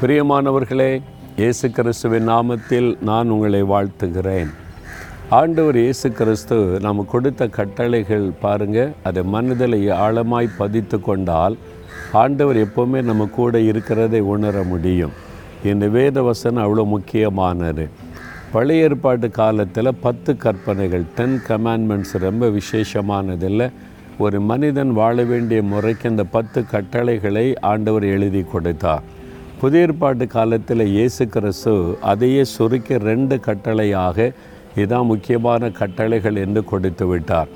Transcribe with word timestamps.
பிரியமானவர்களே 0.00 1.02
இயேசு 1.36 1.70
கிறிஸ்துவின் 1.70 2.28
நாமத்தில் 2.28 3.02
நான் 3.02 3.30
உங்களை 3.30 3.62
வாழ்த்துகிறேன். 3.62 4.50
ஆண்டவர் 5.28 5.76
இயேசு 5.76 6.12
கிறிஸ்து 6.12 6.56
நம்ம 6.80 7.04
கொடுத்த 7.12 7.48
கட்டளைகள் 7.48 8.30
பாருங்கள் 8.40 8.92
அதை 9.02 9.22
மனதில் 9.22 9.76
ஆழமாய் 10.04 10.48
பதித்து 10.58 11.00
கொண்டால் 11.00 11.56
ஆண்டவர் 12.12 12.56
எப்போவுமே 12.56 13.02
நம்ம 13.02 13.26
கூட 13.26 13.60
இருக்கிறதை 13.60 14.20
உணர 14.20 14.62
முடியும். 14.62 15.16
இந்த 15.64 15.88
வேத 15.88 16.22
வசனம் 16.22 16.64
அவ்வளோ 16.66 16.86
முக்கியமானது. 16.94 17.88
பழைய 18.52 18.82
ஏற்பாட்டு 18.82 19.30
காலத்தில் 19.30 19.98
பத்து 20.00 20.36
கற்பனைகள் 20.36 21.10
டென் 21.14 21.38
கமாண்ட்மெண்ட்ஸ் 21.48 22.16
ரொம்ப 22.28 22.52
விசேஷமானதில்லை. 22.60 23.70
ஒரு 24.18 24.40
மனிதன் 24.40 24.92
வாழ 24.92 25.22
வேண்டிய 25.24 25.62
முறைக்கு 25.62 26.08
அந்த 26.08 26.24
பத்து 26.24 26.66
கட்டளைகளை 26.66 27.46
ஆண்டவர் 27.60 28.04
எழுதி 28.04 28.42
கொடுத்தார். 28.42 29.16
புதிய 29.60 29.84
ஏற்பாட்டு 29.84 30.24
காலத்தில் 30.34 30.82
இயேசு 30.96 31.22
கிறிஸ்து 31.34 31.72
அதையே 32.10 32.42
சுருக்கி 32.52 32.96
ரெண்டு 33.06 33.36
கட்டளையாக 33.46 34.26
இதான் 34.80 35.08
முக்கியமான 35.10 35.70
கட்டளைகள் 35.78 36.36
என்று 36.42 36.60
கொடுத்து 36.70 37.04
விட்டார். 37.06 37.48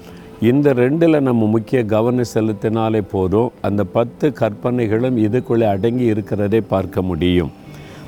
இந்த 0.51 0.69
ரெண்டில் 0.81 1.19
நம்ம 1.29 1.49
முக்கிய 1.55 1.81
கவனம் 1.93 2.31
செலுத்தினாலே 2.33 3.03
போதும். 3.13 3.53
அந்த 3.69 3.85
பத்து 3.97 4.29
கற்பனைகளும் 4.41 5.21
இதுக்குள்ளே 5.27 5.67
அடங்கி 5.75 6.07
இருக்கிறதை 6.15 6.61
பார்க்க 6.73 7.03
முடியும். 7.11 7.53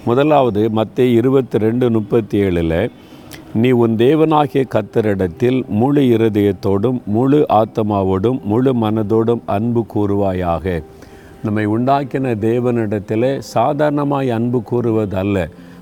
முதலாவது 0.09 0.65
மற்ற 0.79 1.06
இருபத்தி 1.20 1.62
ரெண்டு 1.67 1.89
முப்பத்தி 1.98 2.39
ஏழில் 2.47 2.79
நீ 3.61 3.70
உன் 3.84 3.97
தேவனாகிய 4.05 4.65
கத்தரிடத்தில் 4.75 5.61
முழு 5.81 6.05
இருதயத்தோடும் 6.17 7.01
முழு 7.17 7.41
ஆத்மாவோடும் 7.61 8.42
முழு 8.53 8.75
மனதோடும் 8.84 9.45
அன்பு 9.56 9.84
கூறுவாயாக. 9.95 10.67
நம்மை 11.45 11.62
உண்டாக்கின 11.67 12.27
தேவனிடத்தில் 12.45 13.27
சாதாரணமாய் 13.55 14.31
அன்பு 14.31 14.59
கூறுவதல்ல. 14.70 15.39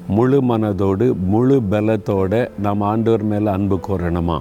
முழு 0.08 0.38
மனதோடு 0.48 1.06
முழு 1.32 1.56
பலத்தோடு 1.70 2.40
நாம் 2.58 2.80
ஆண்டவர் 2.80 3.22
மேலே 3.22 3.48
அன்பு 3.50 3.76
கூறணுமா? 3.88 4.36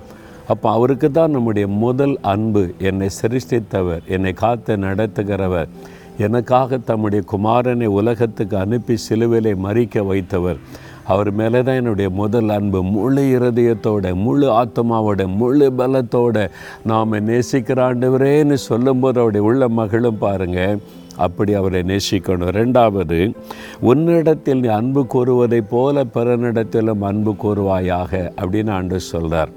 அப்போ 0.47 0.67
அவருக்கு 0.71 1.11
தான் 1.11 1.31
நம்முடைய 1.31 1.67
முதல் 1.83 2.15
அன்பு. 2.33 2.63
என்னை 2.79 3.09
சிருஷ்டித்தவர் 3.21 4.05
என்னை 4.07 4.31
காத்து 4.33 4.75
நடத்துகிறவர் 4.77 5.69
எனக்காக 6.17 6.77
தம்முடைய 6.77 7.23
குமாரனை 7.33 7.89
உலகத்துக்கு 7.99 8.57
அனுப்பி 8.57 8.95
சிலுவிலை 9.09 9.53
மறிக்க 9.65 10.03
வைத்தவர். 10.11 10.59
அவர் 11.05 11.31
மேலே 11.31 11.61
தான் 11.63 11.79
என்னுடைய 11.81 12.09
முதல் 12.21 12.49
அன்பு. 12.49 12.81
முழு 12.95 13.23
இருதயத்தோட 13.35 14.13
முழு 14.25 14.47
ஆத்மாவோட 14.61 15.21
முழு 15.41 15.69
பலத்தோட 15.77 16.49
நாம் 16.91 17.13
நேசிக்கிற 17.29 17.79
ஆண்டவரேன்னு 17.89 18.57
சொல்லும்போது 18.69 19.19
அவருடைய 19.19 19.45
உள்ள 19.49 19.69
மகளும் 19.81 20.21
பாருங்கள் 20.25 20.81
அப்படி 21.17 21.53
அவரை 21.53 21.81
நேசிக்கணும். 21.81 22.53
ரெண்டாவது 22.59 23.33
உன்னிடத்தில் 23.79 24.59
நீ 24.59 24.67
அன்பு 24.67 25.05
கூறுவதைப் 25.13 25.69
போல 25.69 26.03
பிறனிடத்திலும் 26.13 26.99
அன்பு 26.99 27.35
கூறுவாயாக 27.43 28.31
அப்படின்னு 28.41 28.71
ஆண்டு 28.71 28.99
சொல்கிறார் 28.99 29.49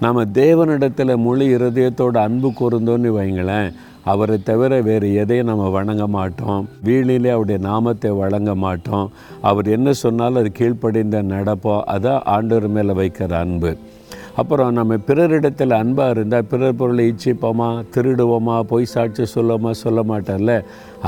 நாம் 0.00 0.32
தேவனிடத்தில் 0.32 1.16
முழு 1.16 1.58
இருதயத்தோடு 1.58 2.16
அன்பு 2.16 2.48
கூர்ந்தோன்னு 2.48 3.10
வைங்களேன் 3.18 3.72
அவரை 4.04 4.42
தவிர 4.42 4.80
வேறு 4.80 5.14
எதையும் 5.14 5.46
நம்ம 5.46 5.68
வணங்க 5.68 6.06
மாட்டோம். 6.06 6.68
வீணிலே 6.84 7.28
அவருடைய 7.28 7.60
நாமத்தை 7.60 8.10
வழங்க 8.10 8.54
மாட்டோம். 8.54 9.10
அவர் 9.42 9.66
என்ன 9.66 9.92
சொன்னாலும் 9.92 10.38
அது 10.38 10.52
கீழ்ப்படிந்த 10.58 11.22
நடப்போம் 11.22 11.80
அதான் 11.86 12.20
ஆண்டவர் 12.24 12.68
மேலே 12.68 12.92
வைக்கிற 12.92 13.32
அன்பு. 13.32 13.76
அப்புறம் 14.40 14.76
நம்ம 14.78 14.96
பிறரிடத்தில் 15.08 15.74
அன்பாக 15.82 16.14
இருந்தால் 16.14 16.48
பிறர் 16.50 16.78
பொருளை 16.80 17.04
இச்சிப்போமா 17.12 17.68
திருடுவோமா 17.94 18.56
பொய் 18.72 18.90
சாட்சி 18.92 19.24
சொல்லுவோமா 19.34 19.70
சொல்ல 19.84 20.00
மாட்டோம்ல 20.10 20.54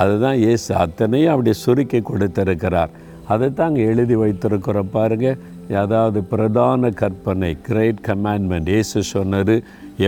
அதுதான் 0.03 0.39
இயேசு 0.45 0.71
அத்தனையும் 0.85 1.33
அப்படி 1.35 1.53
சுருக்கி 1.65 2.01
கொடுத்திருக்கிறார். 2.11 2.95
அதை 3.33 3.47
தான் 3.51 3.69
அங்கே 3.71 3.85
எழுதி 3.93 4.17
வைத்திருக்கிறோம் 4.23 4.93
பாருங்கள் 4.97 5.41
அதாவது 5.83 6.19
பிரதான 6.31 6.91
கற்பனை 7.01 7.51
கிரேட் 7.67 8.01
கமாண்ட்மெண்ட் 8.07 8.71
இயேசு 8.75 9.03
சொன்னது 9.15 9.57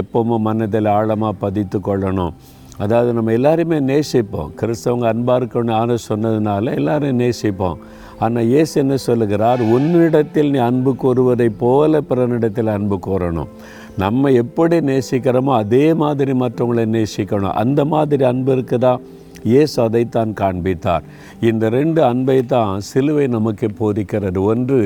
எப்பவும் 0.00 0.44
மனதில் 0.49 0.89
ஆழமாக 0.97 1.41
பதித்து 1.44 1.78
கொள்ளணும். 1.89 2.34
அதாவது 2.85 3.11
நம்ம 3.17 3.33
எல்லாருமே 3.39 3.79
நேசிப்போம். 3.91 4.51
கிறிஸ்தவங்க 4.61 5.07
அன்பாக 5.13 5.39
இருக்கணும்னு 5.41 5.75
ஆன 5.81 5.97
சொன்னதுனால 6.09 6.75
எல்லாரும் 6.81 7.21
நேசிப்போம். 7.23 7.81
ஆனால் 8.25 8.49
இயேசு 8.53 8.73
என்ன 8.81 8.95
சொல்லுகிறார்? 9.09 9.61
உன்னிடத்தில் 9.75 10.51
நீ 10.55 10.59
அன்பு 10.71 10.93
கூறுவதைப் 11.03 11.59
போல 11.63 12.01
பிறனிடத்தில் 12.09 12.71
அன்பு 12.77 12.97
கூறணும் 13.07 13.53
நம்ம 14.03 14.31
எப்படி 14.43 14.77
நேசிக்கிறோமோ 14.91 15.53
அதே 15.63 15.87
மாதிரி 16.03 16.33
மற்றவங்களை 16.43 16.85
நேசிக்கணும். 16.97 17.57
அந்த 17.63 17.81
மாதிரி 17.93 18.25
அன்பு 18.25 18.51
இருக்குதா? 18.57 18.93
இயேசு 19.51 19.77
அதைத்தான் 19.83 20.33
காண்பித்தார். 20.41 21.05
இந்த 21.51 21.65
ரெண்டு 21.77 22.01
அன்பை 22.05 22.39
தான் 22.55 22.73
சிலுவை 22.81 23.27
நமக்கு 23.37 23.69
போதிக்கிறது. 23.79 24.39
ஒன்று 24.53 24.81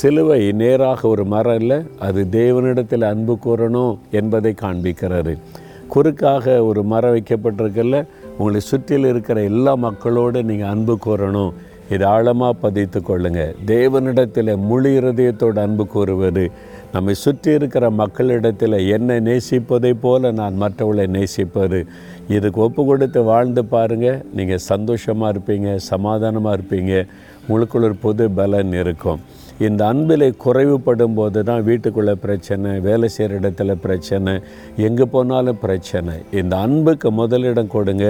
சிலுவை 0.00 0.40
நேராக 0.62 1.00
ஒரு 1.08 1.24
மரம் 1.32 1.58
இல்லை. 1.60 1.78
அது 2.08 2.22
தேவனிடத்தில் 2.38 3.08
அன்பு 3.12 3.36
கூறணும் 3.46 3.96
என்பதை 4.20 4.52
காண்பிக்கிறது. 4.64 5.34
குறுக்காக 5.94 6.64
ஒரு 6.64 6.82
மரம் 6.92 7.14
வைக்கப்பட்டிருக்கல 7.14 7.98
உங்களை 8.38 8.60
சுற்றியில் 8.60 9.08
இருக்கிற 9.12 9.38
எல்லா 9.52 9.74
மக்களோடு 9.86 10.40
நீங்கள் 10.50 10.68
அன்பு 10.68 10.94
கூறணும். 11.06 11.52
இது 11.94 12.04
ஆழமாக 12.06 12.54
பதித்து 12.62 13.00
கொள்ளுங்கள் 13.02 13.54
தேவனிடத்தில் 13.66 14.50
முழு 14.68 14.90
இருதயத்தோடு 15.00 15.60
அன்பு 15.66 15.84
கூறுவது 15.86 16.44
நம்மை 16.92 17.14
சுற்றி 17.22 17.50
இருக்கிற 17.58 17.84
மக்களிடத்தில் 18.00 18.76
என்னை 18.96 19.16
நேசிப்பதை 19.28 19.90
போல 20.04 20.30
நான் 20.38 20.54
மற்றவளை 20.62 21.04
நேசிப்பது. 21.16 21.80
இதுக்கு 22.36 22.60
ஒப்பு 22.66 22.82
கொடுத்து 22.90 23.20
வாழ்ந்து 23.32 23.62
பாருங்கள் 23.74 24.22
நீங்கள் 24.38 24.64
சந்தோஷமாக 24.70 25.32
இருப்பீங்க 25.34 25.74
சமாதானமாக 25.90 26.56
இருப்பீங்க. 26.58 26.94
உங்களுக்குள்ள 27.48 27.88
ஒரு 27.90 27.98
பொது 28.06 28.24
பலன் 28.38 28.72
இருக்கும். 28.82 29.20
இந்த 29.66 29.82
அன்பில் 29.92 30.26
குறைவுபடும் 30.42 31.14
போது 31.18 31.40
தான் 31.48 31.62
வீட்டுக்குள்ளே 31.68 32.14
பிரச்சனை 32.24 32.72
வேலை 32.88 33.08
செய்கிற 33.14 33.38
இடத்துல 33.40 33.74
பிரச்சனை 33.84 34.32
எங்கே 34.88 35.06
போனாலும் 35.14 35.62
பிரச்சனை. 35.64 36.14
இந்த 36.40 36.54
அன்புக்கு 36.66 37.10
முதலிடம் 37.20 37.74
கொடுங்க. 37.76 38.06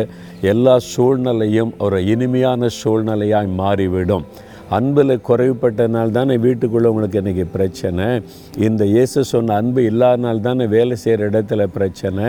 எல்லா 0.53 0.75
சூழ்நிலையும் 0.93 1.72
ஒரு 1.87 2.00
இனிமையான 2.15 2.69
சூழ்நிலையாய் 2.83 3.56
மாறிவிடும். 3.62 4.27
அன்பில் 4.76 5.12
குறைவுபட்டனால் 5.26 6.10
தானே 6.16 6.34
வீட்டுக்குள்ளே 6.44 6.88
உங்களுக்கு 6.92 7.20
இன்றைக்கி 7.20 7.44
பிரச்சனை. 7.52 8.06
இந்த 8.66 8.82
இயேசு 8.94 9.24
சொன்ன 9.30 9.54
அன்பு 9.60 9.80
இல்லாதனால் 9.90 10.42
தானே 10.46 10.64
வேலை 10.74 10.96
செய்கிற 11.04 11.28
இடத்துல 11.30 11.66
பிரச்சனை. 11.76 12.26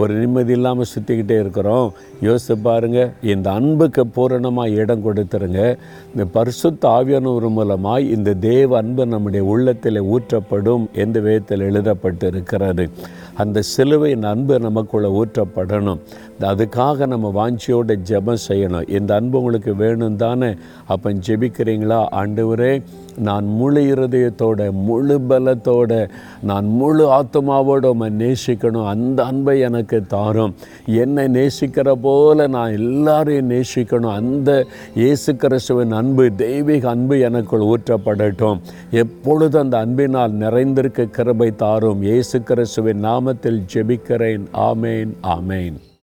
ஒரு 0.00 0.14
நிம்மதி 0.14 0.52
இல்லாமல் 0.52 0.90
சுற்றிக்கிட்டே 0.94 1.36
இருக்கிறோம். 1.44 1.88
யோசித்து 2.26 2.56
பாருங்கள் 2.66 3.12
இந்த 3.32 3.48
அன்புக்கு 3.50 4.04
பூரணமாக 4.16 4.76
இடம் 4.82 5.04
கொடுத்துருங்க. 5.06 5.62
இந்த 6.12 6.26
பரிசுத்த 6.36 6.88
ஆவியானவர் 6.88 7.48
மூலமாக 7.58 8.10
இந்த 8.16 8.34
தேவ 8.34 8.76
அன்பு 8.82 9.06
நம்முடைய 9.14 9.44
உள்ளத்தில் 9.54 10.00
ஊற்றப்படும் 10.16 10.84
எந்த 11.04 11.18
விதத்தில் 11.20 11.66
எழுதப்பட்டு 11.70 12.28
இருக்கிறது 12.32 12.86
அந்த 13.42 13.58
சிலுவையின் 13.72 14.24
அன்பு 14.30 14.54
நமக்குள்ளே 14.66 15.08
ஊற்றப்படணும். 15.18 16.00
அதுக்காக 16.52 17.06
நம்ம 17.12 17.26
வாஞ்சியோட 17.38 17.94
ஜெபம் 18.08 18.44
செய்யணும். 18.48 18.86
இந்த 18.98 19.10
அன்பு 19.18 19.38
உங்களுக்கு 19.40 19.72
வேணும் 19.82 20.16
தானே 20.22 20.50
அப்போ 20.92 21.06
ஜெபிக்கிறீங்களா 21.78 22.00
ஆண்டவரே 22.12 22.82
நான் 23.18 23.44
முழு 23.44 23.80
இருதயத்தோட 23.82 24.70
முழு 24.70 25.20
பலத்தோட 25.28 26.08
நான் 26.42 26.66
முழு 26.66 27.04
ஆத்மாவோட 27.08 27.84
உம்மை 27.84 28.10
நேசிக்கணும். 28.10 28.86
அந்த 28.86 29.24
அன்பை 29.24 29.60
எனக்கு 29.60 30.06
தாரும். 30.06 30.54
என்னை 30.86 31.24
நேசிக்கிற 31.24 31.92
போல 31.92 32.46
நான் 32.46 32.72
எல்லாரையும் 32.72 33.50
நேசிக்கணும். 33.50 34.12
அந்த 34.12 34.66
இயேசு 34.94 35.36
கிறிஸ்துவின் 35.36 35.92
அன்பு 35.92 36.34
தெய்வீக 36.36 36.88
அன்பு 36.88 37.20
எனக்குள் 37.20 37.60
ஊற்றப்படட்டும். 37.60 38.60
எப்பொழுது 38.90 39.58
அந்த 39.58 39.78
அன்பினால் 39.78 40.32
நிறைந்திருக்க 40.32 41.04
கிருபை 41.04 41.56
தாரும். 41.56 42.02
இயேசு 42.02 42.42
கிறிஸ்துவின் 42.42 43.04
நாமத்தில் 43.04 43.60
ஜெபிக்கிறேன். 43.74 44.46
ஆமேன் 44.52 45.12
ஆமேன். 45.22 45.87